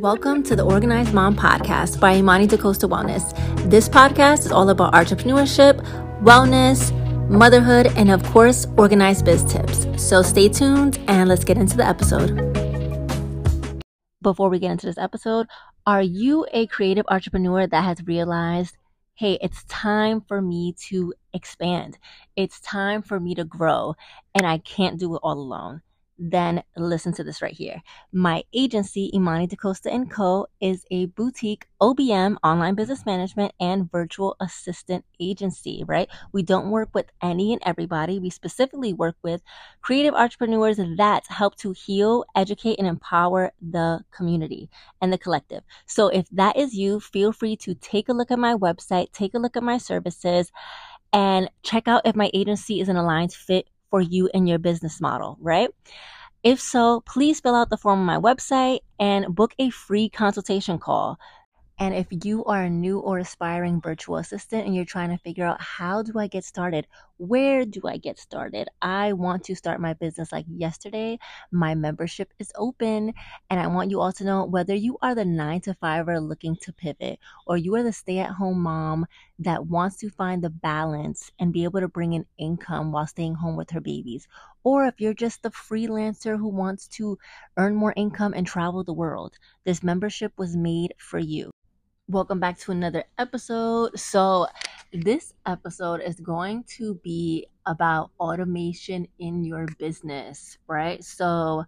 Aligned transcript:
Welcome 0.00 0.42
to 0.44 0.56
the 0.56 0.64
Organized 0.64 1.14
Mom 1.14 1.36
Podcast 1.36 2.00
by 2.00 2.16
Imani 2.16 2.48
DaCosta 2.48 2.88
Wellness. 2.88 3.30
This 3.70 3.88
podcast 3.88 4.40
is 4.40 4.50
all 4.50 4.68
about 4.68 4.92
entrepreneurship, 4.92 5.80
wellness, 6.20 6.90
motherhood, 7.30 7.86
and 7.96 8.10
of 8.10 8.20
course, 8.24 8.66
organized 8.76 9.24
biz 9.24 9.44
tips. 9.44 9.86
So 9.96 10.20
stay 10.20 10.48
tuned 10.48 10.98
and 11.06 11.28
let's 11.28 11.44
get 11.44 11.58
into 11.58 11.76
the 11.76 11.86
episode. 11.86 12.34
Before 14.20 14.48
we 14.48 14.58
get 14.58 14.72
into 14.72 14.86
this 14.86 14.98
episode, 14.98 15.46
are 15.86 16.02
you 16.02 16.44
a 16.52 16.66
creative 16.66 17.04
entrepreneur 17.08 17.68
that 17.68 17.84
has 17.84 18.04
realized, 18.04 18.76
hey, 19.14 19.38
it's 19.40 19.62
time 19.68 20.22
for 20.22 20.42
me 20.42 20.74
to 20.88 21.14
expand? 21.32 21.98
It's 22.34 22.58
time 22.58 23.00
for 23.00 23.20
me 23.20 23.36
to 23.36 23.44
grow, 23.44 23.94
and 24.34 24.44
I 24.44 24.58
can't 24.58 24.98
do 24.98 25.14
it 25.14 25.20
all 25.22 25.38
alone? 25.38 25.82
Then 26.18 26.62
listen 26.76 27.12
to 27.14 27.24
this 27.24 27.42
right 27.42 27.52
here. 27.52 27.82
My 28.12 28.44
agency, 28.52 29.10
Imani 29.14 29.46
DaCosta 29.46 29.90
& 30.06 30.10
Co., 30.10 30.46
is 30.60 30.84
a 30.90 31.06
boutique 31.06 31.66
OBM, 31.80 32.36
online 32.44 32.74
business 32.74 33.04
management, 33.04 33.52
and 33.58 33.90
virtual 33.90 34.36
assistant 34.40 35.04
agency, 35.20 35.84
right? 35.86 36.08
We 36.32 36.42
don't 36.42 36.70
work 36.70 36.90
with 36.94 37.06
any 37.20 37.52
and 37.52 37.62
everybody. 37.66 38.18
We 38.18 38.30
specifically 38.30 38.92
work 38.92 39.16
with 39.22 39.42
creative 39.82 40.14
entrepreneurs 40.14 40.76
that 40.76 41.24
help 41.28 41.56
to 41.56 41.72
heal, 41.72 42.24
educate, 42.36 42.78
and 42.78 42.86
empower 42.86 43.52
the 43.60 44.04
community 44.12 44.70
and 45.00 45.12
the 45.12 45.18
collective. 45.18 45.62
So 45.86 46.08
if 46.08 46.28
that 46.30 46.56
is 46.56 46.74
you, 46.74 47.00
feel 47.00 47.32
free 47.32 47.56
to 47.56 47.74
take 47.74 48.08
a 48.08 48.12
look 48.12 48.30
at 48.30 48.38
my 48.38 48.54
website, 48.54 49.12
take 49.12 49.34
a 49.34 49.38
look 49.38 49.56
at 49.56 49.62
my 49.62 49.78
services, 49.78 50.52
and 51.12 51.48
check 51.62 51.86
out 51.86 52.02
if 52.04 52.16
my 52.16 52.30
agency 52.34 52.80
is 52.80 52.88
an 52.88 52.96
aligned 52.96 53.32
fit 53.32 53.68
for 53.94 54.00
you 54.00 54.28
and 54.34 54.48
your 54.48 54.58
business 54.58 55.00
model, 55.00 55.38
right? 55.40 55.70
If 56.42 56.60
so, 56.60 57.04
please 57.06 57.38
fill 57.38 57.54
out 57.54 57.70
the 57.70 57.76
form 57.76 58.00
on 58.00 58.04
my 58.04 58.18
website 58.18 58.80
and 58.98 59.32
book 59.32 59.54
a 59.60 59.70
free 59.70 60.08
consultation 60.08 60.80
call. 60.80 61.16
And 61.76 61.92
if 61.92 62.06
you 62.24 62.44
are 62.44 62.62
a 62.62 62.70
new 62.70 63.00
or 63.00 63.18
aspiring 63.18 63.80
virtual 63.80 64.18
assistant 64.18 64.64
and 64.64 64.76
you're 64.76 64.84
trying 64.84 65.10
to 65.10 65.18
figure 65.18 65.44
out 65.44 65.60
how 65.60 66.02
do 66.02 66.16
I 66.16 66.28
get 66.28 66.44
started? 66.44 66.86
Where 67.16 67.64
do 67.64 67.80
I 67.84 67.96
get 67.96 68.18
started? 68.18 68.68
I 68.80 69.12
want 69.12 69.42
to 69.44 69.56
start 69.56 69.80
my 69.80 69.92
business 69.94 70.30
like 70.30 70.46
yesterday. 70.48 71.18
My 71.50 71.74
membership 71.74 72.32
is 72.38 72.52
open 72.54 73.12
and 73.50 73.58
I 73.58 73.66
want 73.66 73.90
you 73.90 74.00
all 74.00 74.12
to 74.12 74.24
know 74.24 74.44
whether 74.44 74.74
you 74.74 74.98
are 75.02 75.16
the 75.16 75.24
9 75.24 75.62
to 75.62 75.74
5er 75.74 76.26
looking 76.26 76.54
to 76.62 76.72
pivot 76.72 77.18
or 77.44 77.56
you 77.56 77.74
are 77.74 77.82
the 77.82 77.92
stay-at-home 77.92 78.60
mom 78.60 79.06
that 79.40 79.66
wants 79.66 79.96
to 79.96 80.10
find 80.10 80.44
the 80.44 80.50
balance 80.50 81.32
and 81.40 81.52
be 81.52 81.64
able 81.64 81.80
to 81.80 81.88
bring 81.88 82.12
in 82.12 82.24
income 82.38 82.92
while 82.92 83.06
staying 83.08 83.34
home 83.34 83.56
with 83.56 83.70
her 83.70 83.80
babies 83.80 84.28
or 84.62 84.86
if 84.86 85.00
you're 85.00 85.12
just 85.12 85.42
the 85.42 85.50
freelancer 85.50 86.38
who 86.38 86.48
wants 86.48 86.86
to 86.86 87.18
earn 87.56 87.74
more 87.74 87.92
income 87.96 88.32
and 88.32 88.46
travel 88.46 88.84
the 88.84 88.92
world. 88.92 89.36
This 89.64 89.82
membership 89.82 90.32
was 90.38 90.56
made 90.56 90.94
for 90.98 91.18
you. 91.18 91.50
Welcome 92.10 92.38
back 92.38 92.58
to 92.58 92.70
another 92.70 93.04
episode. 93.16 93.98
So, 93.98 94.46
this 94.92 95.32
episode 95.46 96.02
is 96.02 96.20
going 96.20 96.64
to 96.76 96.96
be 96.96 97.46
about 97.64 98.10
automation 98.20 99.08
in 99.18 99.42
your 99.42 99.66
business, 99.78 100.58
right? 100.66 101.02
So, 101.02 101.64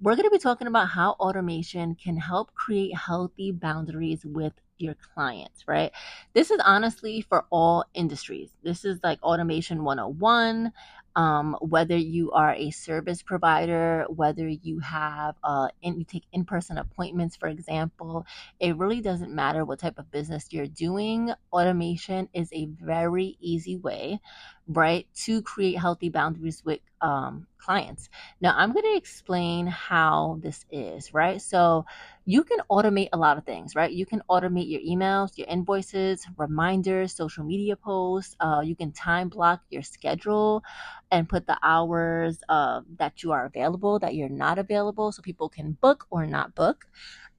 we're 0.00 0.16
going 0.16 0.28
to 0.28 0.30
be 0.30 0.40
talking 0.40 0.66
about 0.66 0.88
how 0.88 1.12
automation 1.12 1.94
can 1.94 2.16
help 2.16 2.52
create 2.54 2.96
healthy 2.96 3.52
boundaries 3.52 4.24
with 4.24 4.54
your 4.78 4.96
clients, 5.14 5.68
right? 5.68 5.92
This 6.34 6.50
is 6.50 6.58
honestly 6.64 7.20
for 7.20 7.46
all 7.50 7.84
industries. 7.94 8.50
This 8.64 8.84
is 8.84 8.98
like 9.04 9.22
automation 9.22 9.84
101 9.84 10.72
um, 11.16 11.56
whether 11.60 11.96
you 11.96 12.30
are 12.32 12.54
a 12.54 12.70
service 12.70 13.22
provider, 13.22 14.06
whether 14.10 14.46
you 14.48 14.80
have 14.80 15.34
uh, 15.42 15.68
in, 15.82 15.98
you 15.98 16.04
take 16.04 16.24
in-person 16.32 16.78
appointments, 16.78 17.36
for 17.36 17.48
example, 17.48 18.26
it 18.60 18.76
really 18.76 19.00
doesn't 19.00 19.34
matter 19.34 19.64
what 19.64 19.80
type 19.80 19.98
of 19.98 20.10
business 20.12 20.48
you're 20.50 20.66
doing. 20.68 21.32
Automation 21.52 22.28
is 22.34 22.50
a 22.52 22.66
very 22.66 23.36
easy 23.40 23.76
way, 23.76 24.20
right, 24.68 25.08
to 25.24 25.42
create 25.42 25.78
healthy 25.78 26.10
boundaries 26.10 26.62
with 26.64 26.80
um, 27.00 27.46
clients. 27.58 28.08
Now, 28.40 28.54
I'm 28.56 28.72
going 28.72 28.84
to 28.84 28.96
explain 28.96 29.66
how 29.66 30.38
this 30.40 30.64
is, 30.70 31.12
right? 31.12 31.40
So 31.40 31.84
you 32.24 32.44
can 32.44 32.58
automate 32.70 33.08
a 33.12 33.18
lot 33.18 33.38
of 33.38 33.44
things, 33.44 33.74
right? 33.74 33.90
You 33.90 34.06
can 34.06 34.22
automate 34.30 34.68
your 34.68 34.80
emails, 34.80 35.36
your 35.36 35.46
invoices, 35.48 36.26
reminders, 36.36 37.12
social 37.14 37.44
media 37.44 37.76
posts. 37.76 38.36
Uh, 38.40 38.62
you 38.64 38.74
can 38.76 38.92
time 38.92 39.28
block 39.28 39.62
your 39.70 39.82
schedule 39.82 40.62
and 41.10 41.28
put 41.28 41.46
the 41.46 41.58
hours 41.62 42.40
uh, 42.48 42.80
that 42.98 43.22
you 43.22 43.32
are 43.32 43.46
available, 43.46 43.98
that 43.98 44.14
you're 44.14 44.28
not 44.28 44.58
available, 44.58 45.12
so 45.12 45.22
people 45.22 45.48
can 45.48 45.72
book 45.72 46.06
or 46.10 46.26
not 46.26 46.54
book. 46.54 46.86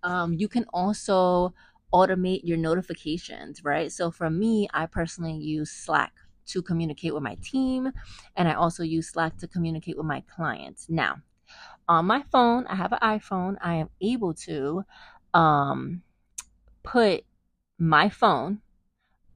Um, 0.03 0.33
you 0.33 0.47
can 0.47 0.65
also 0.73 1.53
automate 1.93 2.41
your 2.43 2.57
notifications, 2.57 3.63
right? 3.63 3.91
So 3.91 4.11
for 4.11 4.29
me, 4.29 4.67
I 4.73 4.85
personally 4.85 5.37
use 5.37 5.71
Slack 5.71 6.13
to 6.47 6.61
communicate 6.61 7.13
with 7.13 7.23
my 7.23 7.37
team, 7.41 7.91
and 8.35 8.47
I 8.47 8.53
also 8.53 8.83
use 8.83 9.09
Slack 9.09 9.37
to 9.37 9.47
communicate 9.47 9.97
with 9.97 10.05
my 10.05 10.21
clients. 10.21 10.87
Now, 10.89 11.21
on 11.87 12.05
my 12.05 12.23
phone, 12.31 12.67
I 12.67 12.75
have 12.75 12.91
an 12.91 12.99
iPhone, 13.01 13.57
I 13.61 13.75
am 13.75 13.89
able 14.01 14.33
to 14.33 14.83
um, 15.33 16.01
put 16.83 17.23
my 17.79 18.09
phone 18.09 18.61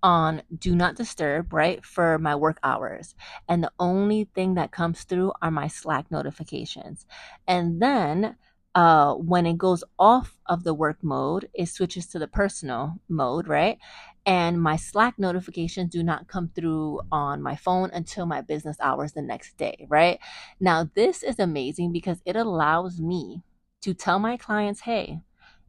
on 0.04 0.42
do 0.58 0.76
not 0.76 0.96
disturb, 0.96 1.54
right, 1.54 1.86
for 1.86 2.18
my 2.18 2.36
work 2.36 2.58
hours. 2.64 3.16
And 3.48 3.64
the 3.64 3.72
only 3.80 4.30
thing 4.34 4.56
that 4.56 4.72
comes 4.72 5.04
through 5.04 5.34
are 5.42 5.52
my 5.52 5.68
Slack 5.68 6.10
notifications. 6.10 7.06
And 7.48 7.82
then 7.82 8.36
uh, 8.74 9.14
when 9.16 9.46
it 9.46 9.58
goes 9.58 9.84
off 10.00 10.38
of 10.46 10.64
the 10.64 10.74
work 10.74 11.04
mode, 11.04 11.50
it 11.54 11.68
switches 11.68 12.08
to 12.08 12.20
the 12.20 12.28
personal 12.28 12.96
mode, 13.10 13.48
right? 13.48 13.78
And 14.26 14.62
my 14.62 14.76
Slack 14.76 15.18
notifications 15.18 15.92
do 15.92 16.04
not 16.04 16.28
come 16.28 16.52
through 16.56 17.02
on 17.12 17.42
my 17.42 17.56
phone 17.56 17.90
until 17.92 18.26
my 18.26 18.42
business 18.42 18.78
hours 18.80 19.14
the 19.14 19.22
next 19.22 19.58
day, 19.58 19.86
right? 19.90 20.20
Now, 20.60 20.90
this 20.94 21.24
is 21.24 21.40
amazing 21.40 21.92
because 21.92 22.22
it 22.26 22.36
allows 22.36 23.02
me 23.02 23.44
to 23.82 23.94
tell 23.94 24.20
my 24.20 24.38
clients, 24.38 24.82
hey, 24.82 25.22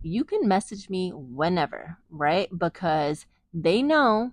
you 0.03 0.25
can 0.25 0.47
message 0.47 0.91
me 0.91 1.13
whenever, 1.15 1.99
right? 2.11 2.49
Because 2.57 3.27
they 3.55 3.83
know 3.83 4.33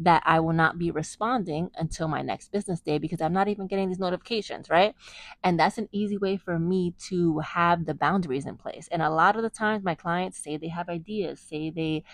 that 0.00 0.22
I 0.24 0.40
will 0.40 0.52
not 0.52 0.78
be 0.78 0.90
responding 0.92 1.70
until 1.76 2.06
my 2.08 2.22
next 2.22 2.52
business 2.52 2.80
day 2.80 2.98
because 2.98 3.20
I'm 3.20 3.32
not 3.32 3.48
even 3.48 3.66
getting 3.66 3.88
these 3.88 3.98
notifications, 3.98 4.70
right? 4.70 4.94
And 5.42 5.58
that's 5.58 5.78
an 5.78 5.88
easy 5.92 6.16
way 6.16 6.36
for 6.36 6.58
me 6.58 6.94
to 7.08 7.40
have 7.40 7.84
the 7.84 7.94
boundaries 7.94 8.46
in 8.46 8.56
place. 8.56 8.88
And 8.92 9.02
a 9.02 9.10
lot 9.10 9.36
of 9.36 9.42
the 9.42 9.50
times, 9.50 9.84
my 9.84 9.94
clients 9.96 10.38
say 10.38 10.56
they 10.56 10.68
have 10.68 10.88
ideas, 10.88 11.40
say 11.40 11.70
they 11.70 12.04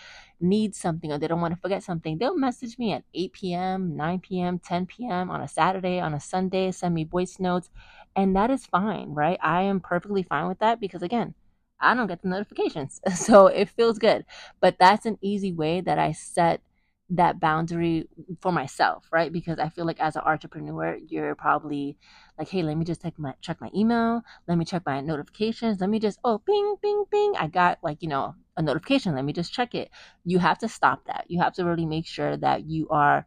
need 0.41 0.75
something 0.75 1.13
or 1.13 1.19
they 1.19 1.29
don't 1.29 1.41
want 1.41 1.55
to 1.55 1.61
forget 1.61 1.83
something. 1.83 2.19
They'll 2.19 2.37
message 2.37 2.79
me 2.79 2.93
at 2.93 3.05
8 3.15 3.55
p.m., 3.55 3.97
9 3.97 4.41
p.m., 4.41 4.59
10 4.59 5.07
p.m. 5.07 5.31
on 5.31 5.41
a 5.41 5.49
Saturday, 5.49 6.01
on 6.01 6.15
a 6.15 6.21
Sunday, 6.21 6.71
send 6.71 6.95
me 6.95 7.05
voice 7.05 7.39
notes. 7.39 7.71
And 8.17 8.35
that 8.37 8.51
is 8.51 8.67
fine, 8.67 9.11
right? 9.11 9.39
I 9.43 9.63
am 9.63 9.81
perfectly 9.81 10.23
fine 10.23 10.49
with 10.49 10.59
that 10.61 10.81
because, 10.81 11.03
again, 11.03 11.35
I 11.81 11.95
don't 11.95 12.07
get 12.07 12.23
the 12.23 12.29
notifications. 12.29 13.01
So 13.15 13.47
it 13.49 13.69
feels 13.69 13.99
good. 13.99 14.25
But 14.61 14.77
that's 14.79 15.07
an 15.07 15.19
easy 15.21 15.53
way 15.53 15.81
that 15.81 15.99
I 15.99 16.13
set 16.13 16.61
that 17.11 17.39
boundary 17.39 18.09
for 18.41 18.51
myself, 18.53 19.07
right? 19.13 19.33
Because 19.33 19.59
I 19.59 19.69
feel 19.69 19.85
like 19.85 20.01
as 20.01 20.17
an 20.17 20.23
entrepreneur, 20.25 20.97
you're 21.07 21.35
probably 21.35 21.97
like, 22.39 22.49
hey, 22.49 22.63
let 22.63 22.77
me 22.77 22.85
just 22.85 23.03
check 23.03 23.19
my 23.19 23.35
check 23.41 23.61
my 23.61 23.71
email, 23.75 24.23
let 24.49 24.57
me 24.59 24.65
check 24.65 24.83
my 24.87 25.01
notifications, 25.01 25.81
let 25.81 25.91
me 25.91 25.99
just 25.99 26.19
oh 26.25 26.39
ping, 26.39 26.77
ping, 26.83 27.05
ping, 27.11 27.35
I 27.39 27.49
got 27.49 27.79
like 27.83 27.99
you 28.03 28.09
know 28.09 28.35
a 28.57 28.63
notification, 28.63 29.15
let 29.15 29.25
me 29.25 29.33
just 29.33 29.53
check 29.53 29.75
it. 29.75 29.91
You 30.25 30.39
have 30.39 30.59
to 30.59 30.69
stop 30.69 31.05
that. 31.07 31.27
You 31.29 31.41
have 31.41 31.55
to 31.55 31.65
really 31.65 31.87
make 31.87 32.07
sure 32.07 32.37
that 32.39 32.65
you 32.67 32.89
are 32.89 33.27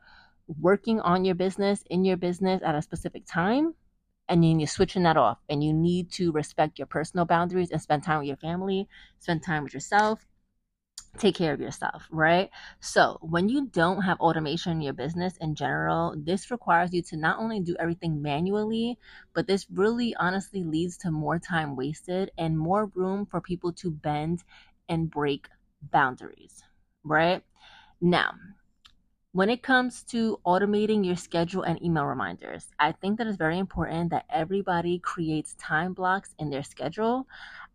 working 0.60 1.00
on 1.02 1.26
your 1.26 1.36
business 1.36 1.84
in 1.90 2.06
your 2.06 2.18
business 2.18 2.62
at 2.64 2.76
a 2.76 2.82
specific 2.82 3.26
time 3.26 3.74
and 4.30 4.44
then 4.44 4.60
you're 4.60 4.68
switching 4.68 5.04
that 5.04 5.18
off 5.18 5.40
and 5.50 5.64
you 5.64 5.74
need 5.74 6.12
to 6.12 6.32
respect 6.32 6.80
your 6.80 6.86
personal 6.86 7.26
boundaries 7.26 7.72
and 7.72 7.82
spend 7.82 8.04
time 8.04 8.20
with 8.20 8.28
your 8.28 8.38
family 8.38 8.88
spend 9.20 9.44
time 9.44 9.64
with 9.64 9.74
yourself 9.74 10.26
take 11.18 11.36
care 11.36 11.54
of 11.54 11.60
yourself, 11.60 12.08
right? 12.12 12.50
So, 12.80 13.18
when 13.22 13.50
you 13.50 13.68
don't 13.68 14.02
have 14.02 14.20
automation 14.20 14.74
in 14.74 14.82
your 14.82 14.94
business 14.94 15.36
in 15.38 15.56
general, 15.56 16.16
this 16.18 16.52
requires 16.52 16.94
you 16.94 17.02
to 17.04 17.18
not 17.18 17.40
only 17.40 17.60
do 17.60 17.76
everything 17.80 18.22
manually, 18.22 18.98
but 19.34 19.48
this 19.48 19.68
really 19.72 20.16
honestly 20.16 20.64
leads 20.64 20.98
to 21.00 21.12
more 21.12 21.40
time 21.40 21.76
wasted 21.76 22.32
and 22.38 22.58
more 22.58 22.88
room 22.96 23.26
for 23.26 23.42
people 23.42 23.74
to 23.74 23.92
bend 23.92 24.44
and 24.90 25.10
break 25.12 25.48
boundaries, 25.82 26.64
right? 27.04 27.44
Now, 28.02 28.34
when 29.32 29.50
it 29.50 29.62
comes 29.62 30.04
to 30.04 30.40
automating 30.46 31.06
your 31.06 31.16
schedule 31.16 31.62
and 31.62 31.82
email 31.84 32.06
reminders, 32.06 32.68
I 32.80 32.92
think 32.92 33.18
that 33.18 33.28
it's 33.28 33.38
very 33.38 33.60
important 33.60 34.10
that 34.10 34.26
everybody 34.30 35.00
creates 35.00 35.54
time 35.60 35.94
blocks 35.94 36.34
in 36.40 36.50
their 36.50 36.64
schedule. 36.64 37.28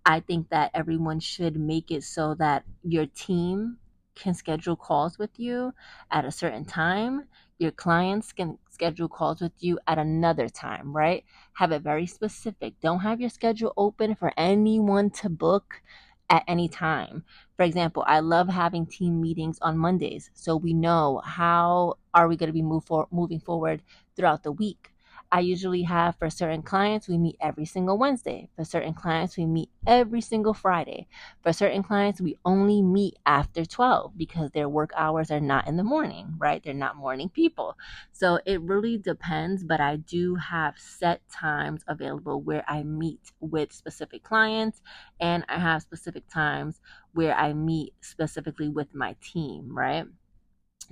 I 0.04 0.20
think 0.20 0.48
that 0.50 0.70
everyone 0.74 1.20
should 1.20 1.56
make 1.56 1.90
it 1.90 2.02
so 2.04 2.34
that 2.34 2.64
your 2.82 3.06
team 3.06 3.78
can 4.14 4.34
schedule 4.34 4.76
calls 4.76 5.18
with 5.18 5.38
you 5.38 5.72
at 6.10 6.24
a 6.24 6.30
certain 6.30 6.64
time. 6.64 7.28
Your 7.58 7.70
clients 7.70 8.32
can 8.32 8.58
schedule 8.70 9.08
calls 9.08 9.40
with 9.40 9.52
you 9.60 9.78
at 9.86 9.98
another 9.98 10.48
time, 10.48 10.94
right? 10.94 11.24
Have 11.54 11.72
it 11.72 11.82
very 11.82 12.06
specific. 12.06 12.74
Don't 12.80 13.00
have 13.00 13.20
your 13.20 13.30
schedule 13.30 13.72
open 13.76 14.14
for 14.16 14.32
anyone 14.36 15.10
to 15.10 15.28
book 15.28 15.82
at 16.28 16.44
any 16.48 16.68
time. 16.68 17.24
For 17.56 17.62
example, 17.62 18.04
I 18.06 18.20
love 18.20 18.48
having 18.48 18.86
team 18.86 19.20
meetings 19.20 19.58
on 19.62 19.78
Mondays 19.78 20.30
so 20.34 20.56
we 20.56 20.72
know 20.74 21.20
how 21.24 21.94
are 22.14 22.26
we 22.26 22.36
going 22.36 22.48
to 22.48 22.52
be 22.54 22.62
move 22.62 22.84
for, 22.84 23.06
moving 23.10 23.40
forward 23.40 23.82
throughout 24.16 24.42
the 24.42 24.52
week. 24.52 24.91
I 25.32 25.40
usually 25.40 25.82
have 25.84 26.16
for 26.16 26.28
certain 26.28 26.60
clients, 26.60 27.08
we 27.08 27.16
meet 27.16 27.36
every 27.40 27.64
single 27.64 27.96
Wednesday. 27.96 28.50
For 28.54 28.64
certain 28.64 28.92
clients, 28.92 29.38
we 29.38 29.46
meet 29.46 29.70
every 29.86 30.20
single 30.20 30.52
Friday. 30.52 31.08
For 31.42 31.54
certain 31.54 31.82
clients, 31.82 32.20
we 32.20 32.36
only 32.44 32.82
meet 32.82 33.16
after 33.24 33.64
12 33.64 34.12
because 34.18 34.50
their 34.50 34.68
work 34.68 34.90
hours 34.94 35.30
are 35.30 35.40
not 35.40 35.66
in 35.66 35.78
the 35.78 35.84
morning, 35.84 36.34
right? 36.36 36.62
They're 36.62 36.74
not 36.74 36.96
morning 36.96 37.30
people. 37.30 37.78
So 38.12 38.40
it 38.44 38.60
really 38.60 38.98
depends, 38.98 39.64
but 39.64 39.80
I 39.80 39.96
do 39.96 40.34
have 40.34 40.74
set 40.76 41.22
times 41.30 41.82
available 41.88 42.42
where 42.42 42.64
I 42.68 42.82
meet 42.82 43.32
with 43.40 43.72
specific 43.72 44.22
clients 44.22 44.82
and 45.18 45.46
I 45.48 45.58
have 45.58 45.80
specific 45.80 46.28
times 46.28 46.78
where 47.14 47.34
I 47.34 47.54
meet 47.54 47.94
specifically 48.02 48.68
with 48.68 48.94
my 48.94 49.16
team, 49.22 49.74
right? 49.74 50.04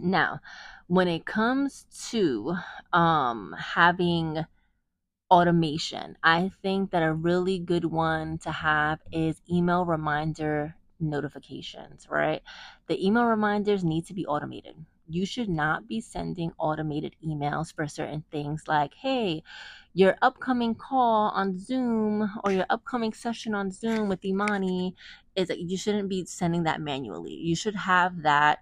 Now, 0.03 0.41
when 0.87 1.09
it 1.09 1.27
comes 1.27 1.87
to 2.11 2.57
um, 2.93 3.55
having 3.59 4.45
automation, 5.31 6.17
I 6.23 6.51
think 6.63 6.91
that 6.91 7.03
a 7.03 7.13
really 7.13 7.59
good 7.59 7.85
one 7.85 8.39
to 8.39 8.51
have 8.51 9.01
is 9.13 9.41
email 9.51 9.85
reminder 9.85 10.75
notifications, 10.99 12.07
right? 12.11 12.43
The 12.89 13.05
email 13.05 13.25
reminders 13.25 13.85
need 13.85 14.07
to 14.07 14.15
be 14.15 14.27
automated. 14.27 14.77
You 15.09 15.27
should 15.27 15.49
not 15.49 15.89
be 15.89 16.01
sending 16.01 16.53
automated 16.59 17.17
emails 17.27 17.75
for 17.75 17.89
certain 17.89 18.25
things 18.31 18.65
like, 18.69 18.95
hey, 18.95 19.43
your 19.93 20.17
upcoming 20.23 20.75
call 20.75 21.31
on 21.31 21.59
Zoom 21.59 22.31
or 22.45 22.53
your 22.53 22.67
upcoming 22.71 23.13
session 23.13 23.55
on 23.55 23.73
Zoom 23.73 24.09
with 24.09 24.25
Imani 24.25 24.95
is 25.35 25.51
you 25.51 25.77
shouldn't 25.77 26.09
be 26.09 26.25
sending 26.27 26.63
that 26.65 26.81
manually. 26.81 27.35
You 27.35 27.57
should 27.57 27.75
have 27.75 28.23
that 28.23 28.61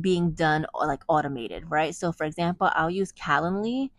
being 0.00 0.32
done 0.32 0.66
like 0.74 1.02
automated, 1.08 1.70
right? 1.70 1.94
So 1.94 2.12
for 2.12 2.24
example, 2.24 2.70
I'll 2.74 2.90
use 2.90 3.12
Calendly 3.12 3.90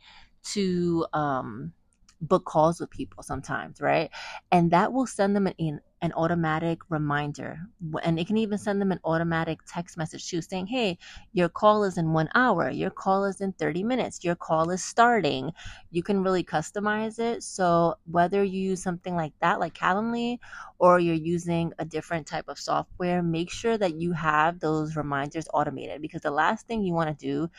to 0.54 1.06
um, 1.14 1.74
book 2.22 2.46
calls 2.46 2.80
with 2.80 2.90
people 2.90 3.24
sometimes, 3.24 3.82
right? 3.82 4.10
And 4.52 4.72
that 4.72 4.94
will 4.94 5.08
send 5.08 5.36
them 5.36 5.48
an 5.48 5.80
an 6.06 6.14
automatic 6.14 6.80
reminder. 6.90 7.60
And 8.04 8.20
it 8.20 8.28
can 8.28 8.38
even 8.38 8.58
send 8.58 8.80
them 8.80 8.92
an 8.92 9.00
automatic 9.04 9.60
text 9.68 9.98
message 9.98 10.30
too, 10.30 10.42
saying, 10.42 10.68
hey, 10.68 10.98
your 11.34 11.50
call 11.50 11.84
is 11.84 11.98
in 11.98 12.14
one 12.14 12.30
hour, 12.36 12.70
your 12.70 12.92
call 12.92 13.26
is 13.26 13.42
in 13.42 13.52
30 13.54 13.84
minutes, 13.84 14.24
your 14.24 14.36
call 14.36 14.70
is 14.70 14.84
starting. 14.84 15.52
You 15.92 16.04
can 16.04 16.24
really 16.24 16.44
customize 16.44 17.20
it. 17.20 17.44
So 17.44 17.96
whether 18.10 18.44
you 18.44 18.62
use 18.62 18.82
something 18.82 19.16
like 19.16 19.34
that, 19.42 19.60
like 19.60 19.74
Calendly, 19.74 20.40
or 20.80 21.00
you're 21.00 21.16
using 21.16 21.74
a 21.80 21.86
different 21.86 22.28
type 22.28 22.48
of 22.48 22.60
software, 22.60 23.22
make 23.22 23.52
sure 23.52 23.78
that 23.78 23.96
you 23.96 24.14
have 24.14 24.60
those 24.60 24.96
reminders 24.96 25.48
automated 25.54 26.02
because 26.02 26.22
the 26.22 26.32
last 26.32 26.68
thing 26.68 26.84
you 26.84 26.94
want 26.94 27.18
to 27.18 27.26
do 27.26 27.50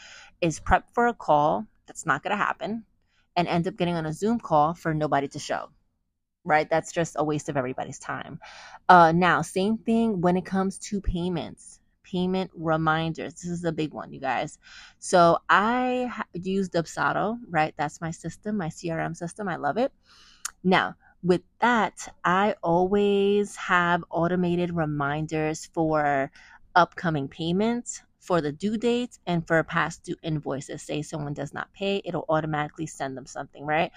is 0.40 0.60
prep 0.60 0.88
for 0.94 1.08
a 1.08 1.14
call 1.14 1.66
that's 1.86 2.06
not 2.06 2.22
going 2.22 2.36
to 2.36 2.42
happen 2.42 2.84
and 3.36 3.48
end 3.48 3.68
up 3.68 3.76
getting 3.76 3.96
on 3.96 4.06
a 4.06 4.12
Zoom 4.12 4.40
call 4.40 4.74
for 4.74 4.94
nobody 4.94 5.28
to 5.28 5.38
show 5.38 5.70
right? 6.46 6.68
That's 6.70 6.92
just 6.92 7.16
a 7.18 7.24
waste 7.24 7.48
of 7.48 7.56
everybody's 7.56 7.98
time. 7.98 8.38
Uh, 8.88 9.12
now, 9.12 9.42
same 9.42 9.78
thing 9.78 10.20
when 10.20 10.36
it 10.36 10.46
comes 10.46 10.78
to 10.78 11.00
payments. 11.00 11.80
Payment 12.04 12.52
reminders. 12.54 13.34
This 13.34 13.50
is 13.50 13.64
a 13.64 13.72
big 13.72 13.92
one, 13.92 14.12
you 14.12 14.20
guys. 14.20 14.58
So 15.00 15.38
I 15.48 16.12
use 16.32 16.68
Dubsado, 16.68 17.38
right? 17.50 17.74
That's 17.76 18.00
my 18.00 18.12
system, 18.12 18.56
my 18.56 18.68
CRM 18.68 19.16
system. 19.16 19.48
I 19.48 19.56
love 19.56 19.76
it. 19.76 19.92
Now, 20.62 20.94
with 21.22 21.42
that, 21.60 22.08
I 22.24 22.54
always 22.62 23.56
have 23.56 24.04
automated 24.10 24.72
reminders 24.72 25.66
for 25.74 26.30
upcoming 26.76 27.26
payments, 27.26 28.02
for 28.20 28.40
the 28.40 28.52
due 28.52 28.76
dates, 28.76 29.18
and 29.26 29.46
for 29.46 29.62
past 29.64 30.04
due 30.04 30.16
invoices. 30.22 30.82
Say 30.82 31.02
someone 31.02 31.34
does 31.34 31.52
not 31.52 31.72
pay, 31.72 32.02
it'll 32.04 32.26
automatically 32.28 32.86
send 32.86 33.16
them 33.16 33.26
something, 33.26 33.64
right? 33.64 33.90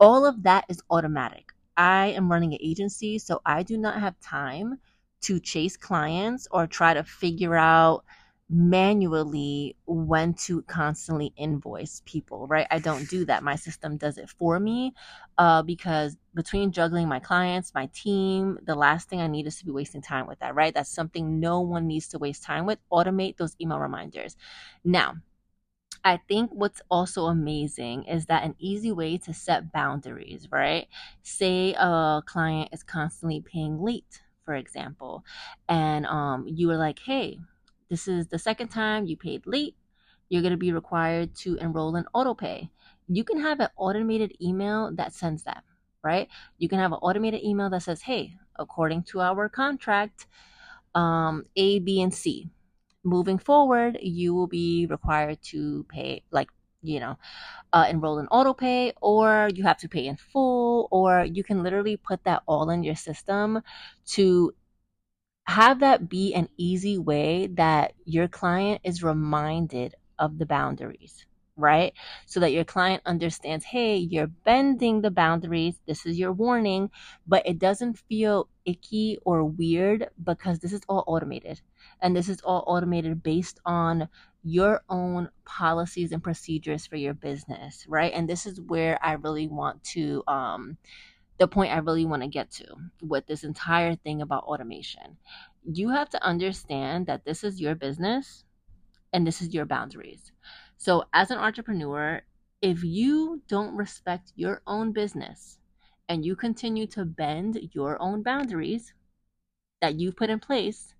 All 0.00 0.24
of 0.24 0.42
that 0.44 0.64
is 0.68 0.82
automatic. 0.90 1.52
I 1.76 2.08
am 2.08 2.30
running 2.30 2.52
an 2.52 2.58
agency, 2.62 3.18
so 3.18 3.40
I 3.44 3.62
do 3.62 3.76
not 3.78 4.00
have 4.00 4.18
time 4.20 4.78
to 5.22 5.40
chase 5.40 5.76
clients 5.76 6.48
or 6.50 6.66
try 6.66 6.94
to 6.94 7.04
figure 7.04 7.56
out 7.56 8.04
manually 8.50 9.74
when 9.86 10.34
to 10.34 10.60
constantly 10.62 11.32
invoice 11.36 12.02
people, 12.04 12.46
right? 12.46 12.66
I 12.70 12.80
don't 12.80 13.08
do 13.08 13.24
that. 13.24 13.42
My 13.42 13.56
system 13.56 13.96
does 13.96 14.18
it 14.18 14.28
for 14.28 14.60
me 14.60 14.92
uh, 15.38 15.62
because 15.62 16.16
between 16.34 16.70
juggling 16.70 17.08
my 17.08 17.18
clients, 17.18 17.72
my 17.74 17.88
team, 17.94 18.58
the 18.64 18.74
last 18.74 19.08
thing 19.08 19.20
I 19.22 19.26
need 19.26 19.46
is 19.46 19.56
to 19.58 19.64
be 19.64 19.70
wasting 19.70 20.02
time 20.02 20.26
with 20.26 20.38
that, 20.40 20.54
right? 20.54 20.74
That's 20.74 20.90
something 20.90 21.40
no 21.40 21.60
one 21.60 21.86
needs 21.86 22.08
to 22.08 22.18
waste 22.18 22.42
time 22.42 22.66
with. 22.66 22.78
Automate 22.92 23.38
those 23.38 23.56
email 23.60 23.78
reminders. 23.78 24.36
Now, 24.84 25.14
I 26.04 26.18
think 26.28 26.50
what's 26.52 26.82
also 26.90 27.26
amazing 27.26 28.04
is 28.04 28.26
that 28.26 28.42
an 28.42 28.56
easy 28.58 28.90
way 28.90 29.18
to 29.18 29.32
set 29.32 29.72
boundaries, 29.72 30.48
right? 30.50 30.88
Say 31.22 31.74
a 31.74 32.22
client 32.26 32.70
is 32.72 32.82
constantly 32.82 33.40
paying 33.40 33.80
late, 33.80 34.20
for 34.44 34.54
example, 34.54 35.24
and 35.68 36.06
um, 36.06 36.44
you 36.48 36.70
are 36.70 36.76
like, 36.76 36.98
hey, 36.98 37.38
this 37.88 38.08
is 38.08 38.26
the 38.28 38.38
second 38.38 38.68
time 38.68 39.06
you 39.06 39.16
paid 39.16 39.46
late. 39.46 39.76
You're 40.28 40.42
going 40.42 40.52
to 40.52 40.56
be 40.56 40.72
required 40.72 41.36
to 41.36 41.56
enroll 41.56 41.94
in 41.96 42.06
autopay. 42.14 42.70
You 43.06 43.22
can 43.22 43.38
have 43.40 43.60
an 43.60 43.68
automated 43.76 44.32
email 44.40 44.90
that 44.94 45.12
sends 45.12 45.44
that, 45.44 45.62
right? 46.02 46.28
You 46.58 46.68
can 46.68 46.78
have 46.78 46.92
an 46.92 46.98
automated 47.02 47.44
email 47.44 47.70
that 47.70 47.82
says, 47.82 48.02
hey, 48.02 48.34
according 48.58 49.04
to 49.04 49.20
our 49.20 49.48
contract, 49.48 50.26
um, 50.94 51.44
A, 51.56 51.78
B, 51.80 52.00
and 52.00 52.12
C, 52.12 52.48
moving 53.04 53.38
forward, 53.38 53.98
you 54.00 54.34
will 54.34 54.46
be 54.46 54.86
required 54.86 55.42
to 55.42 55.84
pay, 55.88 56.22
like, 56.30 56.48
you 56.82 57.00
know, 57.00 57.16
uh, 57.72 57.86
enroll 57.88 58.18
in 58.18 58.26
auto 58.28 58.54
pay, 58.54 58.92
or 59.00 59.50
you 59.54 59.64
have 59.64 59.78
to 59.78 59.88
pay 59.88 60.06
in 60.06 60.16
full, 60.16 60.88
or 60.90 61.24
you 61.24 61.44
can 61.44 61.62
literally 61.62 61.96
put 61.96 62.24
that 62.24 62.42
all 62.46 62.70
in 62.70 62.82
your 62.82 62.96
system 62.96 63.62
to 64.06 64.52
have 65.46 65.80
that 65.80 66.08
be 66.08 66.34
an 66.34 66.48
easy 66.56 66.98
way 66.98 67.48
that 67.48 67.94
your 68.04 68.28
client 68.28 68.80
is 68.84 69.02
reminded 69.02 69.94
of 70.18 70.38
the 70.38 70.46
boundaries 70.46 71.26
right? 71.56 71.92
So 72.26 72.40
that 72.40 72.52
your 72.52 72.64
client 72.64 73.02
understands, 73.04 73.64
hey, 73.64 73.96
you're 73.96 74.26
bending 74.26 75.02
the 75.02 75.10
boundaries. 75.10 75.74
This 75.86 76.06
is 76.06 76.18
your 76.18 76.32
warning, 76.32 76.90
but 77.26 77.46
it 77.46 77.58
doesn't 77.58 77.98
feel 78.08 78.48
icky 78.64 79.18
or 79.24 79.44
weird 79.44 80.08
because 80.22 80.60
this 80.60 80.72
is 80.72 80.82
all 80.88 81.04
automated. 81.06 81.60
And 82.00 82.16
this 82.16 82.28
is 82.28 82.40
all 82.40 82.64
automated 82.66 83.22
based 83.22 83.60
on 83.64 84.08
your 84.44 84.82
own 84.88 85.28
policies 85.44 86.10
and 86.12 86.22
procedures 86.22 86.86
for 86.86 86.96
your 86.96 87.14
business, 87.14 87.84
right? 87.88 88.12
And 88.12 88.28
this 88.28 88.46
is 88.46 88.60
where 88.60 88.98
I 89.04 89.12
really 89.12 89.46
want 89.46 89.84
to, 89.84 90.24
um, 90.26 90.76
the 91.38 91.48
point 91.48 91.72
I 91.72 91.78
really 91.78 92.04
want 92.06 92.22
to 92.22 92.28
get 92.28 92.50
to 92.52 92.66
with 93.02 93.26
this 93.26 93.44
entire 93.44 93.94
thing 93.96 94.22
about 94.22 94.44
automation. 94.44 95.16
You 95.64 95.90
have 95.90 96.08
to 96.10 96.22
understand 96.24 97.06
that 97.06 97.24
this 97.24 97.44
is 97.44 97.60
your 97.60 97.74
business 97.74 98.44
and 99.12 99.26
this 99.26 99.42
is 99.42 99.54
your 99.54 99.64
boundaries. 99.64 100.32
So, 100.82 101.04
as 101.12 101.30
an 101.30 101.38
entrepreneur, 101.38 102.22
if 102.60 102.82
you 102.82 103.40
don't 103.46 103.76
respect 103.76 104.32
your 104.34 104.62
own 104.66 104.90
business 104.90 105.60
and 106.08 106.26
you 106.26 106.34
continue 106.34 106.88
to 106.88 107.04
bend 107.04 107.70
your 107.72 108.02
own 108.02 108.24
boundaries 108.24 108.92
that 109.80 109.94
you've 109.94 110.16
put 110.16 110.28
in 110.28 110.40
place, 110.40 110.92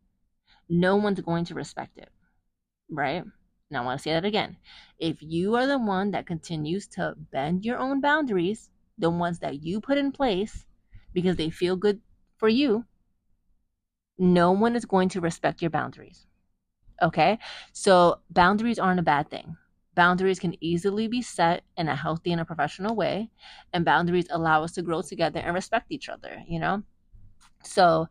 no 0.68 0.94
one's 0.94 1.18
going 1.18 1.46
to 1.46 1.54
respect 1.54 1.98
it. 1.98 2.10
Right? 2.88 3.24
Now, 3.72 3.82
I 3.82 3.86
want 3.86 3.98
to 3.98 4.02
say 4.04 4.12
that 4.12 4.24
again. 4.24 4.56
If 5.00 5.20
you 5.20 5.56
are 5.56 5.66
the 5.66 5.80
one 5.80 6.12
that 6.12 6.28
continues 6.28 6.86
to 6.94 7.16
bend 7.32 7.64
your 7.64 7.78
own 7.78 8.00
boundaries, 8.00 8.70
the 8.98 9.10
ones 9.10 9.40
that 9.40 9.64
you 9.64 9.80
put 9.80 9.98
in 9.98 10.12
place 10.12 10.64
because 11.12 11.34
they 11.34 11.50
feel 11.50 11.74
good 11.74 12.00
for 12.36 12.48
you, 12.48 12.84
no 14.16 14.52
one 14.52 14.76
is 14.76 14.84
going 14.84 15.08
to 15.08 15.20
respect 15.20 15.60
your 15.60 15.72
boundaries. 15.72 16.24
Okay? 17.02 17.40
So, 17.72 18.20
boundaries 18.30 18.78
aren't 18.78 19.00
a 19.00 19.02
bad 19.02 19.28
thing. 19.28 19.56
Boundaries 19.94 20.38
can 20.38 20.56
easily 20.62 21.08
be 21.08 21.22
set 21.22 21.64
in 21.76 21.88
a 21.88 21.96
healthy 21.96 22.32
and 22.32 22.40
a 22.40 22.44
professional 22.44 22.94
way, 22.96 23.30
and 23.72 23.84
boundaries 23.84 24.26
allow 24.30 24.64
us 24.64 24.72
to 24.72 24.82
grow 24.82 25.02
together 25.02 25.40
and 25.40 25.54
respect 25.54 25.90
each 25.90 26.08
other, 26.08 26.42
you 26.48 26.58
know? 26.58 26.82
So 27.64 28.08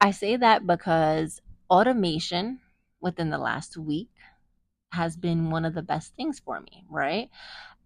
I 0.00 0.10
say 0.10 0.36
that 0.36 0.66
because 0.66 1.40
automation 1.70 2.60
within 3.00 3.30
the 3.30 3.38
last 3.38 3.76
week 3.76 4.10
has 4.92 5.16
been 5.16 5.50
one 5.50 5.64
of 5.64 5.74
the 5.74 5.82
best 5.82 6.14
things 6.16 6.40
for 6.40 6.60
me, 6.60 6.84
right? 6.90 7.30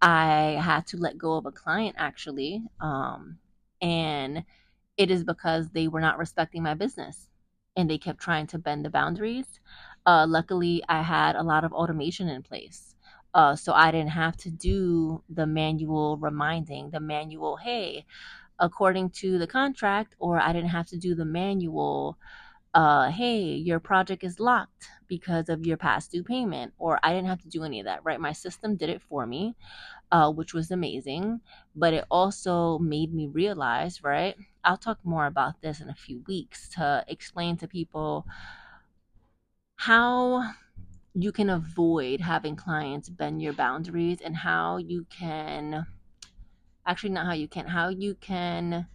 I 0.01 0.59
had 0.61 0.87
to 0.87 0.97
let 0.97 1.17
go 1.17 1.33
of 1.33 1.45
a 1.45 1.51
client 1.51 1.95
actually, 1.99 2.63
um, 2.81 3.39
and 3.81 4.43
it 4.97 5.11
is 5.11 5.23
because 5.23 5.69
they 5.69 5.87
were 5.87 6.01
not 6.01 6.17
respecting 6.17 6.63
my 6.63 6.73
business 6.73 7.29
and 7.75 7.89
they 7.89 7.97
kept 7.97 8.19
trying 8.21 8.47
to 8.47 8.59
bend 8.59 8.85
the 8.85 8.89
boundaries. 8.89 9.59
Uh, 10.05 10.25
luckily, 10.27 10.83
I 10.89 11.01
had 11.01 11.35
a 11.35 11.43
lot 11.43 11.63
of 11.63 11.73
automation 11.73 12.29
in 12.29 12.43
place. 12.43 12.94
Uh, 13.35 13.55
so 13.57 13.73
I 13.73 13.91
didn't 13.91 14.11
have 14.11 14.37
to 14.39 14.51
do 14.51 15.23
the 15.29 15.47
manual 15.47 16.17
reminding, 16.17 16.91
the 16.91 17.01
manual, 17.01 17.57
hey, 17.57 18.05
according 18.59 19.11
to 19.21 19.39
the 19.39 19.47
contract, 19.47 20.15
or 20.19 20.39
I 20.39 20.53
didn't 20.53 20.69
have 20.71 20.87
to 20.87 20.97
do 20.97 21.15
the 21.15 21.25
manual. 21.25 22.17
Uh, 22.73 23.09
hey, 23.11 23.41
your 23.41 23.79
project 23.79 24.23
is 24.23 24.39
locked 24.39 24.87
because 25.07 25.49
of 25.49 25.65
your 25.65 25.77
past 25.77 26.11
due 26.11 26.23
payment, 26.23 26.73
or 26.77 26.99
I 27.03 27.13
didn't 27.13 27.27
have 27.29 27.41
to 27.41 27.49
do 27.49 27.63
any 27.63 27.79
of 27.81 27.85
that, 27.85 28.05
right? 28.05 28.19
My 28.21 28.33
system 28.33 28.77
did 28.77 28.89
it 28.89 29.01
for 29.01 29.25
me, 29.27 29.55
uh, 30.11 30.31
which 30.31 30.53
was 30.53 30.71
amazing, 30.71 31.41
but 31.75 31.93
it 31.93 32.05
also 32.11 32.79
made 32.79 33.13
me 33.13 33.27
realize, 33.27 34.03
right? 34.03 34.35
I'll 34.63 34.77
talk 34.77 34.99
more 35.03 35.27
about 35.27 35.61
this 35.61 35.81
in 35.81 35.89
a 35.89 35.95
few 35.95 36.23
weeks 36.27 36.69
to 36.71 37.05
explain 37.07 37.57
to 37.57 37.67
people 37.67 38.25
how 39.77 40.53
you 41.15 41.31
can 41.31 41.49
avoid 41.49 42.19
having 42.19 42.55
clients 42.55 43.09
bend 43.09 43.41
your 43.41 43.53
boundaries 43.53 44.19
and 44.21 44.35
how 44.35 44.77
you 44.77 45.05
can 45.09 45.85
actually 46.85 47.09
not 47.09 47.25
how 47.25 47.33
you 47.33 47.47
can 47.47 47.65
how 47.65 47.89
you 47.89 48.13
can 48.15 48.85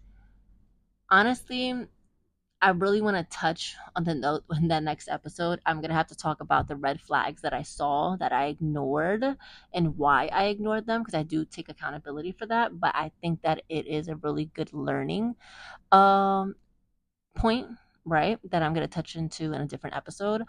honestly 1.11 1.87
I 2.63 2.71
really 2.71 3.01
want 3.01 3.17
to 3.17 3.23
touch 3.35 3.75
on 3.97 4.05
the 4.05 4.15
note 4.15 4.45
in 4.55 4.69
that 4.69 4.83
next 4.83 5.09
episode. 5.09 5.61
I'm 5.65 5.81
gonna 5.81 5.95
have 5.95 6.09
to 6.09 6.15
talk 6.15 6.43
about 6.43 6.69
the 6.69 6.77
red 6.77 7.01
flags 7.01 7.41
that 7.41 7.55
I 7.55 7.63
saw 7.63 8.17
that 8.17 8.33
I 8.33 8.49
ignored 8.49 9.25
and 9.73 9.97
why 9.97 10.29
I 10.31 10.45
ignored 10.45 10.87
them 10.87 11.01
because 11.01 11.15
I 11.15 11.23
do 11.23 11.47
take 11.47 11.71
accountability 11.71 12.33
for 12.33 12.45
that. 12.47 12.79
But 12.79 12.95
I 12.95 13.13
think 13.23 13.41
that 13.43 13.63
it 13.71 13.87
is 13.87 14.09
a 14.09 14.17
really 14.17 14.51
good 14.53 14.75
learning 14.75 15.37
um, 15.91 16.55
point, 17.35 17.69
right? 18.05 18.39
That 18.51 18.63
I'm 18.63 18.75
gonna 18.75 18.89
touch 18.89 19.17
into 19.17 19.55
in 19.55 19.63
a 19.63 19.67
different 19.67 19.97
episode. 19.97 20.43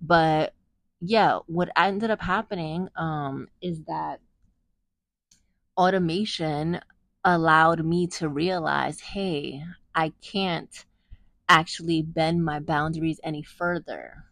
But 0.00 0.54
yeah, 1.00 1.38
what 1.46 1.68
ended 1.76 2.10
up 2.10 2.20
happening 2.20 2.88
um, 2.96 3.48
is 3.60 3.82
that 3.84 4.20
automation 5.76 6.80
allowed 7.24 7.84
me 7.84 8.06
to 8.06 8.28
realize, 8.28 9.00
hey, 9.00 9.62
I 9.94 10.12
can't 10.22 10.84
actually 11.48 12.02
bend 12.02 12.44
my 12.44 12.60
boundaries 12.60 13.20
any 13.24 13.42
further 13.42 14.24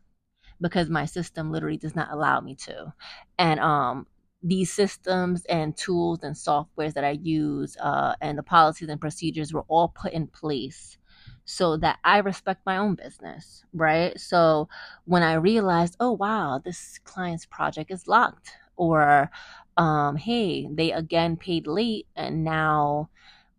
because 0.61 0.91
my 0.91 1.07
system 1.07 1.53
literally 1.53 1.79
does 1.79 1.97
not 1.97 2.11
allow 2.13 2.41
me 2.41 2.55
to. 2.57 2.95
And 3.39 3.61
um 3.61 4.07
these 4.43 4.73
systems 4.73 5.45
and 5.47 5.77
tools 5.77 6.21
and 6.23 6.37
softwares 6.37 6.95
that 6.95 7.05
I 7.05 7.13
use 7.13 7.77
uh, 7.79 8.15
and 8.21 8.39
the 8.39 8.43
policies 8.45 8.89
and 8.89 9.01
procedures 9.01 9.53
were 9.53 9.65
all 9.69 9.89
put 9.89 10.13
in 10.13 10.29
place 10.29 10.99
so 11.45 11.77
that 11.79 11.99
I 12.05 12.19
respect 12.19 12.65
my 12.67 12.79
own 12.79 12.95
business, 12.95 13.65
right? 13.73 14.19
So 14.19 14.69
when 15.05 15.23
I 15.23 15.35
realized, 15.35 15.97
oh 16.01 16.13
wow, 16.13 16.61
this 16.65 16.99
client's 17.05 17.47
project 17.47 17.91
is 17.91 18.09
locked, 18.09 18.51
or 18.77 19.31
um, 19.77 20.17
hey, 20.17 20.69
they 20.71 20.93
again 20.93 21.37
paid 21.37 21.67
late 21.67 22.07
and 22.17 22.45
now 22.45 23.11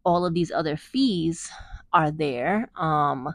all 0.04 0.26
of 0.26 0.34
these 0.34 0.52
other 0.52 0.78
fees 0.78 1.50
are 1.94 2.12
there. 2.12 2.70
Um, 2.76 3.34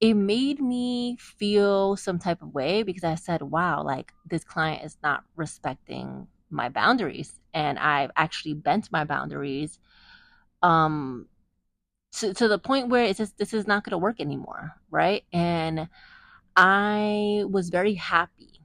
it 0.00 0.14
made 0.14 0.60
me 0.60 1.16
feel 1.16 1.96
some 1.96 2.18
type 2.18 2.42
of 2.42 2.54
way 2.54 2.82
because 2.82 3.04
I 3.04 3.14
said, 3.14 3.42
wow, 3.42 3.82
like 3.84 4.12
this 4.28 4.42
client 4.42 4.84
is 4.84 4.96
not 5.02 5.22
respecting 5.36 6.26
my 6.50 6.68
boundaries. 6.68 7.38
And 7.54 7.78
I've 7.78 8.10
actually 8.16 8.54
bent 8.54 8.90
my 8.90 9.04
boundaries 9.04 9.78
um, 10.62 11.26
to, 12.18 12.34
to 12.34 12.48
the 12.48 12.58
point 12.58 12.88
where 12.88 13.04
it's 13.04 13.18
just, 13.18 13.38
this 13.38 13.54
is 13.54 13.66
not 13.66 13.84
going 13.84 13.92
to 13.92 13.98
work 13.98 14.20
anymore. 14.20 14.72
Right. 14.90 15.24
And 15.32 15.88
I 16.56 17.44
was 17.48 17.70
very 17.70 17.94
happy 17.94 18.60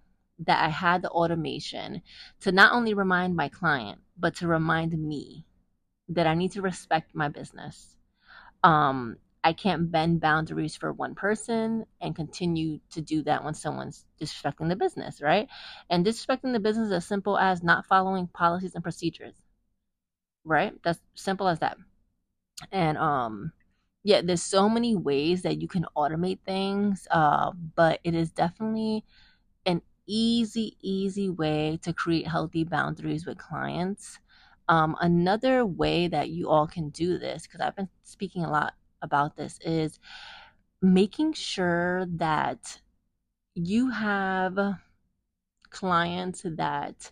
that 0.45 0.63
I 0.63 0.69
had 0.69 1.01
the 1.01 1.09
automation 1.09 2.01
to 2.41 2.51
not 2.51 2.73
only 2.73 2.93
remind 2.93 3.35
my 3.35 3.49
client, 3.49 3.99
but 4.17 4.35
to 4.35 4.47
remind 4.47 4.97
me 4.97 5.45
that 6.09 6.27
I 6.27 6.35
need 6.35 6.51
to 6.53 6.61
respect 6.61 7.15
my 7.15 7.27
business. 7.29 7.95
Um, 8.63 9.17
I 9.43 9.53
can't 9.53 9.91
bend 9.91 10.19
boundaries 10.19 10.75
for 10.75 10.91
one 10.91 11.15
person 11.15 11.85
and 12.01 12.15
continue 12.15 12.79
to 12.91 13.01
do 13.01 13.23
that 13.23 13.43
when 13.43 13.53
someone's 13.53 14.05
disrespecting 14.21 14.67
the 14.67 14.75
business, 14.75 15.21
right? 15.21 15.47
And 15.89 16.05
disrespecting 16.05 16.53
the 16.53 16.59
business 16.59 16.87
is 16.87 16.93
as 16.93 17.05
simple 17.05 17.37
as 17.37 17.63
not 17.63 17.85
following 17.85 18.27
policies 18.27 18.75
and 18.75 18.83
procedures, 18.83 19.35
right? 20.43 20.73
That's 20.83 20.99
simple 21.15 21.47
as 21.47 21.59
that. 21.59 21.77
And 22.71 22.97
um, 22.97 23.51
yeah, 24.03 24.21
there's 24.23 24.43
so 24.43 24.69
many 24.69 24.95
ways 24.95 25.41
that 25.43 25.61
you 25.61 25.67
can 25.67 25.85
automate 25.95 26.39
things, 26.45 27.07
uh, 27.11 27.51
but 27.75 27.99
it 28.03 28.15
is 28.15 28.31
definitely 28.31 29.03
an 29.65 29.81
easy, 30.05 30.77
easy 30.81 31.29
way 31.29 31.79
to 31.83 31.93
create 31.93 32.27
healthy 32.27 32.63
boundaries 32.63 33.25
with 33.25 33.37
clients. 33.37 34.19
Um, 34.69 34.95
another 35.01 35.65
way 35.65 36.07
that 36.07 36.29
you 36.29 36.49
all 36.49 36.67
can 36.67 36.89
do 36.89 37.17
this, 37.17 37.43
because 37.43 37.61
I've 37.61 37.75
been 37.75 37.89
speaking 38.03 38.43
a 38.43 38.51
lot 38.51 38.73
about 39.01 39.35
this 39.35 39.59
is 39.61 39.99
making 40.81 41.33
sure 41.33 42.05
that 42.15 42.81
you 43.55 43.89
have 43.89 44.57
clients 45.69 46.43
that 46.45 47.11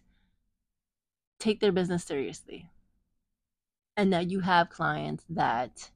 take 1.39 1.59
their 1.59 1.71
business 1.71 2.03
seriously 2.03 2.69
and 3.97 4.11
that 4.13 4.29
you 4.29 4.39
have 4.41 4.69
clients 4.69 5.25
that 5.29 5.89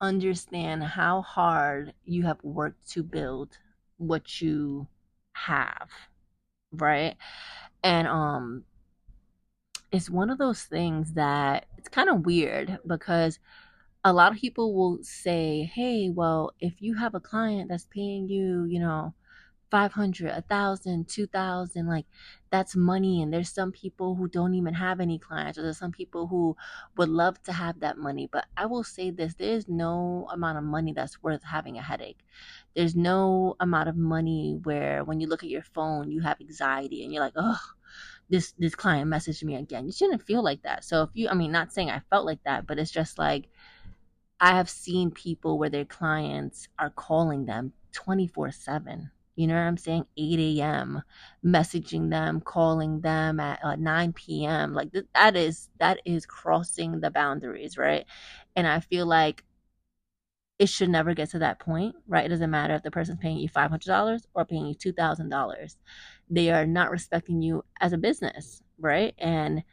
understand 0.00 0.82
how 0.82 1.20
hard 1.22 1.92
you 2.04 2.22
have 2.24 2.42
worked 2.42 2.88
to 2.90 3.02
build 3.02 3.58
what 3.98 4.40
you 4.40 4.86
have 5.32 5.88
right? 6.72 7.16
And 7.84 8.08
um 8.08 8.64
it's 9.92 10.10
one 10.10 10.30
of 10.30 10.38
those 10.38 10.64
things 10.64 11.14
that 11.14 11.66
it's 11.76 11.88
kind 11.88 12.08
of 12.08 12.24
weird 12.26 12.78
because 12.86 13.38
a 14.04 14.12
lot 14.12 14.32
of 14.32 14.38
people 14.38 14.74
will 14.74 14.98
say, 15.02 15.64
"Hey, 15.74 16.10
well, 16.10 16.52
if 16.60 16.80
you 16.82 16.96
have 16.96 17.14
a 17.14 17.20
client 17.20 17.68
that's 17.70 17.86
paying 17.86 18.28
you, 18.28 18.64
you 18.64 18.80
know, 18.80 19.14
500, 19.70 20.32
1000, 20.32 21.08
2000, 21.08 21.86
like 21.86 22.06
that's 22.50 22.74
money 22.76 23.22
and 23.22 23.32
there's 23.32 23.52
some 23.52 23.72
people 23.72 24.16
who 24.16 24.28
don't 24.28 24.54
even 24.54 24.74
have 24.74 25.00
any 25.00 25.18
clients 25.18 25.58
or 25.58 25.62
there's 25.62 25.78
some 25.78 25.92
people 25.92 26.26
who 26.26 26.56
would 26.96 27.08
love 27.08 27.42
to 27.44 27.52
have 27.52 27.80
that 27.80 27.98
money." 27.98 28.28
But 28.30 28.46
I 28.56 28.66
will 28.66 28.84
say 28.84 29.10
this, 29.10 29.34
there's 29.34 29.68
no 29.68 30.28
amount 30.32 30.58
of 30.58 30.64
money 30.64 30.92
that's 30.92 31.22
worth 31.22 31.42
having 31.44 31.78
a 31.78 31.82
headache. 31.82 32.20
There's 32.74 32.96
no 32.96 33.56
amount 33.60 33.88
of 33.88 33.96
money 33.96 34.58
where 34.64 35.04
when 35.04 35.20
you 35.20 35.26
look 35.28 35.42
at 35.42 35.50
your 35.50 35.62
phone, 35.62 36.10
you 36.10 36.20
have 36.22 36.40
anxiety 36.40 37.04
and 37.04 37.12
you're 37.12 37.22
like, 37.24 37.34
"Oh, 37.36 37.60
this 38.30 38.52
this 38.58 38.74
client 38.74 39.10
messaged 39.10 39.42
me 39.44 39.56
again. 39.56 39.86
You 39.86 39.92
shouldn't 39.92 40.22
feel 40.22 40.42
like 40.42 40.62
that. 40.62 40.84
So 40.84 41.02
if 41.04 41.10
you 41.14 41.28
I 41.28 41.34
mean 41.34 41.52
not 41.52 41.72
saying 41.72 41.90
I 41.90 42.00
felt 42.10 42.26
like 42.26 42.42
that, 42.44 42.66
but 42.66 42.78
it's 42.78 42.90
just 42.90 43.18
like 43.18 43.48
I 44.40 44.50
have 44.56 44.70
seen 44.70 45.10
people 45.10 45.58
where 45.58 45.70
their 45.70 45.84
clients 45.84 46.68
are 46.78 46.90
calling 46.90 47.46
them 47.46 47.72
24 47.92 48.50
7. 48.52 49.10
You 49.40 49.46
know 49.46 49.54
what 49.54 49.60
I'm 49.62 49.76
saying? 49.78 50.04
8 50.18 50.60
a.m. 50.62 51.02
messaging 51.44 52.10
them, 52.10 52.40
calling 52.42 53.00
them 53.00 53.40
at 53.40 53.64
uh, 53.64 53.76
9 53.76 54.46
p.m. 54.46 54.74
Like 54.74 54.92
th- 54.92 55.06
that 55.14 55.36
is 55.36 55.70
that 55.78 56.00
is 56.04 56.26
crossing 56.26 57.00
the 57.00 57.10
boundaries, 57.10 57.78
right? 57.78 58.04
And 58.56 58.66
I 58.66 58.80
feel 58.80 59.06
like 59.06 59.44
it 60.58 60.68
should 60.68 60.90
never 60.90 61.14
get 61.14 61.30
to 61.30 61.38
that 61.38 61.58
point, 61.58 61.96
right? 62.06 62.26
It 62.26 62.28
doesn't 62.28 62.50
matter 62.50 62.74
if 62.74 62.82
the 62.82 62.90
person's 62.90 63.18
paying 63.20 63.38
you 63.38 63.48
$500 63.48 64.26
or 64.34 64.44
paying 64.44 64.66
you 64.66 64.74
$2,000 64.74 65.76
they 66.28 66.50
are 66.50 66.66
not 66.66 66.90
respecting 66.90 67.42
you 67.42 67.64
as 67.80 67.92
a 67.92 67.98
business, 67.98 68.62
right? 68.78 69.14
And 69.18 69.64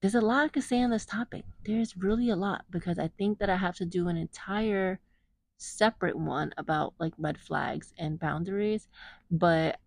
there's 0.00 0.14
a 0.14 0.20
lot 0.20 0.44
I 0.44 0.48
could 0.48 0.62
say 0.62 0.80
on 0.82 0.90
this 0.90 1.06
topic. 1.06 1.44
There's 1.64 1.96
really 1.96 2.30
a 2.30 2.36
lot 2.36 2.64
because 2.70 2.98
I 2.98 3.08
think 3.18 3.38
that 3.38 3.50
I 3.50 3.56
have 3.56 3.76
to 3.76 3.84
do 3.86 4.08
an 4.08 4.16
entire 4.16 5.00
separate 5.58 6.16
one 6.18 6.52
about 6.56 6.94
like 6.98 7.14
red 7.18 7.38
flags 7.38 7.92
and 7.98 8.18
boundaries. 8.18 8.88
But 9.30 9.80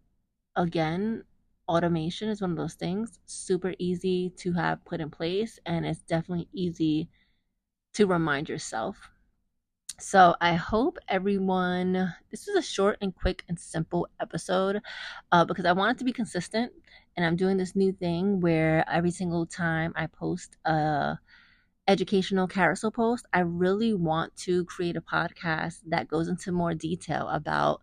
again, 0.56 1.24
automation 1.68 2.30
is 2.30 2.42
one 2.42 2.52
of 2.52 2.58
those 2.58 2.76
things 2.76 3.20
super 3.26 3.74
easy 3.80 4.32
to 4.38 4.54
have 4.54 4.86
put 4.86 5.02
in 5.02 5.10
place, 5.12 5.60
and 5.66 5.86
it's 5.86 6.04
definitely 6.04 6.50
easy 6.54 7.10
to 7.94 8.08
remind 8.08 8.50
yourself 8.50 9.12
so 10.00 10.36
I 10.42 10.56
hope 10.56 10.98
everyone, 11.08 12.16
this 12.32 12.48
was 12.48 12.56
a 12.56 12.62
short 12.62 12.98
and 13.02 13.14
quick 13.16 13.44
and 13.48 13.60
simple 13.60 14.08
episode 14.20 14.82
uh, 15.32 15.46
because 15.46 15.66
I 15.66 15.74
want 15.74 15.96
it 15.96 16.00
to 16.00 16.06
be 16.06 16.12
consistent. 16.12 16.72
And 17.16 17.26
I'm 17.26 17.36
doing 17.36 17.58
this 17.58 17.76
new 17.76 17.92
thing 17.92 18.40
where 18.40 18.84
every 18.90 19.12
single 19.12 19.46
time 19.46 19.94
I 19.96 20.08
post 20.08 20.58
a 20.66 21.20
educational 21.88 22.48
carousel 22.48 22.92
post, 22.92 23.26
I 23.34 23.40
really 23.42 23.94
want 23.94 24.36
to 24.38 24.66
create 24.66 24.96
a 24.96 25.02
podcast 25.02 25.80
that 25.88 26.08
goes 26.08 26.28
into 26.28 26.52
more 26.52 26.74
detail 26.74 27.28
about 27.30 27.82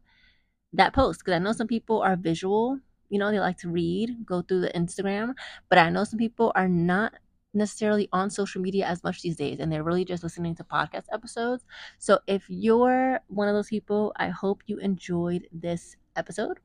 that 0.72 0.92
post 0.94 1.20
because 1.20 1.34
I 1.34 1.38
know 1.38 1.52
some 1.52 1.66
people 1.66 2.02
are 2.02 2.16
visual, 2.16 2.78
you 3.08 3.18
know, 3.18 3.30
they 3.30 3.40
like 3.40 3.58
to 3.58 3.70
read, 3.70 4.26
go 4.26 4.42
through 4.42 4.60
the 4.60 4.72
Instagram, 4.72 5.34
but 5.68 5.78
I 5.78 5.90
know 5.90 6.04
some 6.04 6.18
people 6.18 6.52
are 6.54 6.68
not 6.68 7.14
necessarily 7.54 8.08
on 8.12 8.30
social 8.30 8.60
media 8.60 8.86
as 8.86 9.02
much 9.02 9.22
these 9.22 9.36
days 9.36 9.58
and 9.58 9.72
they're 9.72 9.82
really 9.82 10.04
just 10.04 10.22
listening 10.22 10.54
to 10.56 10.64
podcast 10.64 11.04
episodes. 11.12 11.64
So 11.98 12.18
if 12.26 12.44
you're 12.48 13.20
one 13.28 13.48
of 13.48 13.54
those 13.54 13.68
people, 13.70 14.12
I 14.16 14.28
hope 14.28 14.62
you 14.66 14.78
enjoyed 14.78 15.48
this 15.52 15.96
episode 16.16 16.60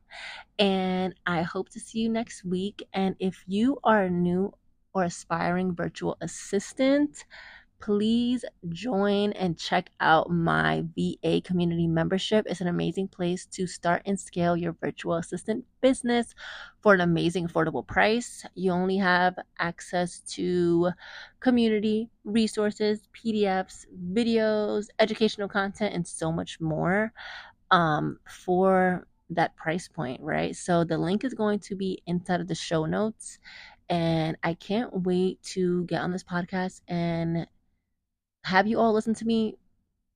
and 0.59 1.15
I 1.25 1.41
hope 1.43 1.69
to 1.69 1.79
see 1.79 1.99
you 1.99 2.09
next 2.09 2.43
week. 2.45 2.83
And 2.93 3.15
if 3.19 3.43
you 3.47 3.79
are 3.83 4.09
new 4.09 4.53
or 4.93 5.03
aspiring 5.03 5.75
virtual 5.75 6.17
assistant, 6.21 7.25
please 7.83 8.45
join 8.69 9.33
and 9.33 9.57
check 9.57 9.89
out 9.99 10.29
my 10.29 10.85
VA 10.95 11.41
community 11.41 11.85
membership. 11.85 12.45
It's 12.47 12.61
an 12.61 12.67
amazing 12.67 13.09
place 13.09 13.45
to 13.47 13.67
start 13.67 14.03
and 14.05 14.17
scale 14.17 14.55
your 14.55 14.71
virtual 14.79 15.15
assistant 15.15 15.65
business 15.81 16.33
for 16.81 16.93
an 16.93 17.01
amazing 17.01 17.47
affordable 17.49 17.85
price. 17.85 18.45
You 18.55 18.71
only 18.71 18.95
have 18.97 19.35
access 19.59 20.21
to 20.35 20.91
community 21.41 22.09
resources, 22.23 23.01
PDFs, 23.13 23.85
videos, 24.13 24.87
educational 24.99 25.49
content, 25.49 25.93
and 25.93 26.07
so 26.07 26.31
much 26.31 26.61
more 26.61 27.11
um, 27.69 28.17
for 28.29 29.07
that 29.29 29.55
price 29.55 29.87
point, 29.87 30.21
right? 30.21 30.55
So 30.55 30.83
the 30.83 30.97
link 30.97 31.23
is 31.23 31.33
going 31.33 31.59
to 31.59 31.75
be 31.75 32.01
inside 32.05 32.39
of 32.39 32.47
the 32.47 32.55
show 32.55 32.85
notes. 32.85 33.39
And 33.93 34.37
I 34.41 34.55
can't 34.55 35.03
wait 35.03 35.43
to 35.53 35.83
get 35.83 36.01
on 36.01 36.11
this 36.11 36.23
podcast 36.23 36.81
and 36.87 37.45
have 38.43 38.65
you 38.65 38.79
all 38.79 38.91
listen 38.91 39.13
to 39.13 39.23
me 39.23 39.59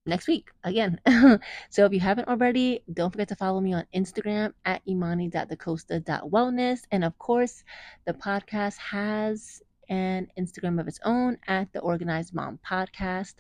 next 0.07 0.27
week 0.27 0.49
again. 0.63 0.99
so 1.69 1.85
if 1.85 1.93
you 1.93 1.99
haven't 1.99 2.27
already, 2.27 2.81
don't 2.91 3.11
forget 3.11 3.27
to 3.27 3.35
follow 3.35 3.61
me 3.61 3.75
on 3.75 3.85
Instagram 3.93 4.53
at 4.65 4.81
imani.dacosta.wellness. 4.87 6.79
And 6.91 7.03
of 7.03 7.15
course, 7.19 7.63
the 8.07 8.13
podcast 8.13 8.77
has 8.77 9.61
an 9.89 10.27
Instagram 10.39 10.79
of 10.79 10.87
its 10.87 10.99
own 11.05 11.37
at 11.47 11.71
the 11.71 11.79
Organized 11.81 12.33
Mom 12.33 12.57
Podcast 12.67 13.35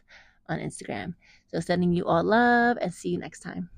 on 0.49 0.59
Instagram. 0.59 1.15
So 1.47 1.59
sending 1.59 1.91
you 1.91 2.05
all 2.05 2.23
love 2.23 2.77
and 2.79 2.93
see 2.93 3.09
you 3.09 3.17
next 3.17 3.39
time. 3.39 3.71